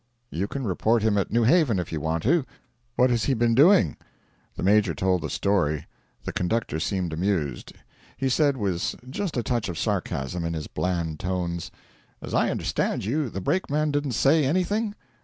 [0.31, 2.43] 'You can report him at New Haven if you want to.
[2.95, 3.97] What has he been doing?'
[4.55, 5.85] The Major told the story.
[6.25, 7.73] The conductor seemed amused.
[8.17, 11.69] He said, with just a touch of sarcasm in his bland tones:
[12.19, 14.95] 'As I understand you, the brakeman didn't say anything?'